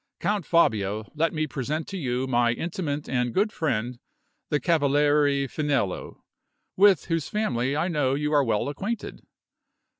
Count 0.19 0.47
Fabio, 0.47 1.07
let 1.13 1.31
me 1.31 1.45
present 1.45 1.87
to 1.89 1.95
you 1.99 2.25
my 2.25 2.53
intimate 2.53 3.07
and 3.07 3.31
good 3.35 3.51
friend, 3.51 3.99
the 4.49 4.59
Cavaliere 4.59 5.47
Finello, 5.47 6.23
with 6.75 7.05
whose 7.05 7.29
family 7.29 7.77
I 7.77 7.87
know 7.87 8.15
you 8.15 8.33
are 8.33 8.43
well 8.43 8.67
acquainted. 8.67 9.21